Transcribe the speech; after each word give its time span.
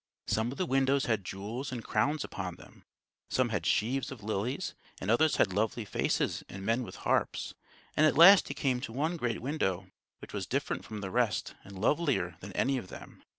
Some 0.25 0.51
of 0.51 0.57
the 0.57 0.65
windows 0.65 1.05
had 1.05 1.23
jewels 1.23 1.71
and 1.71 1.83
crowns 1.83 2.23
upon 2.23 2.55
them; 2.55 2.85
some 3.29 3.49
had 3.49 3.67
sheaves 3.67 4.11
of 4.11 4.23
lilies; 4.23 4.73
and 4.99 5.11
others 5.11 5.35
had 5.35 5.53
lovely 5.53 5.85
faces 5.85 6.43
and 6.49 6.65
men 6.65 6.81
with 6.81 6.95
harps; 6.95 7.53
and 7.95 8.03
at 8.07 8.17
last 8.17 8.47
he 8.47 8.55
came 8.55 8.81
to 8.81 8.91
one 8.91 9.15
great 9.15 9.43
window 9.43 9.91
which 10.17 10.33
was 10.33 10.47
different 10.47 10.83
from 10.85 11.01
the 11.01 11.11
rest 11.11 11.53
and 11.63 11.77
lovelier 11.79 12.35
than 12.39 12.51
any 12.53 12.79
of 12.79 12.87
them. 12.87 13.21